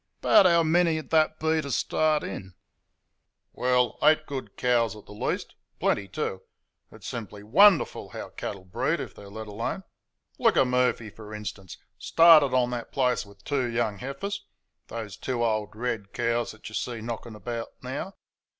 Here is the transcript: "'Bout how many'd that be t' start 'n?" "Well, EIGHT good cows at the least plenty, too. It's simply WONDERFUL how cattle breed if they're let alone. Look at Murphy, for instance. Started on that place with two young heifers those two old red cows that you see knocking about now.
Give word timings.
"'Bout 0.19 0.47
how 0.47 0.63
many'd 0.63 1.11
that 1.11 1.39
be 1.39 1.61
t' 1.61 1.69
start 1.69 2.23
'n?" 2.23 2.55
"Well, 3.53 3.99
EIGHT 4.01 4.25
good 4.25 4.57
cows 4.57 4.95
at 4.95 5.05
the 5.05 5.11
least 5.11 5.53
plenty, 5.79 6.07
too. 6.07 6.41
It's 6.91 7.05
simply 7.07 7.43
WONDERFUL 7.43 8.09
how 8.09 8.29
cattle 8.29 8.65
breed 8.65 8.99
if 8.99 9.13
they're 9.13 9.29
let 9.29 9.45
alone. 9.45 9.83
Look 10.39 10.57
at 10.57 10.65
Murphy, 10.65 11.11
for 11.11 11.35
instance. 11.35 11.77
Started 11.99 12.51
on 12.51 12.71
that 12.71 12.91
place 12.91 13.27
with 13.27 13.43
two 13.43 13.67
young 13.69 13.99
heifers 13.99 14.43
those 14.87 15.17
two 15.17 15.43
old 15.45 15.75
red 15.75 16.13
cows 16.13 16.49
that 16.53 16.67
you 16.67 16.73
see 16.73 16.99
knocking 17.01 17.35
about 17.35 17.67
now. 17.83 18.13